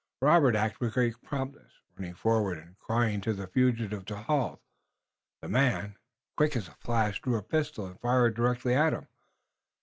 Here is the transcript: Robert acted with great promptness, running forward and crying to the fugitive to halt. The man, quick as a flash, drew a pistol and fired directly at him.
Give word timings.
Robert 0.19 0.55
acted 0.55 0.81
with 0.81 0.93
great 0.95 1.21
promptness, 1.21 1.73
running 1.95 2.15
forward 2.15 2.57
and 2.57 2.75
crying 2.79 3.21
to 3.21 3.33
the 3.33 3.45
fugitive 3.45 4.03
to 4.05 4.15
halt. 4.17 4.59
The 5.43 5.47
man, 5.47 5.95
quick 6.35 6.55
as 6.55 6.67
a 6.67 6.71
flash, 6.71 7.21
drew 7.21 7.35
a 7.35 7.43
pistol 7.43 7.85
and 7.85 8.01
fired 8.01 8.33
directly 8.33 8.73
at 8.73 8.93
him. 8.93 9.07